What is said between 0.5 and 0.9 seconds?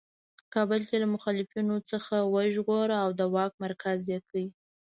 کابل